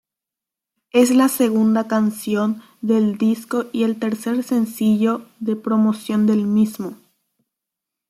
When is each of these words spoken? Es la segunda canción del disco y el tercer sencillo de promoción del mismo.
Es 0.91 1.11
la 1.15 1.27
segunda 1.29 1.87
canción 1.87 2.63
del 2.81 3.19
disco 3.19 3.67
y 3.71 3.83
el 3.83 3.99
tercer 3.99 4.41
sencillo 4.41 5.27
de 5.39 5.55
promoción 5.55 6.25
del 6.25 6.47
mismo. 6.47 6.97